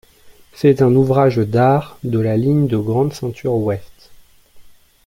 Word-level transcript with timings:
C'est 0.55 0.81
un 0.81 0.95
ouvrage 0.95 1.35
d'art 1.37 1.99
de 2.03 2.17
la 2.17 2.35
ligne 2.35 2.65
de 2.65 2.77
grande 2.79 3.13
ceinture 3.13 3.53
Ouest. 3.53 4.09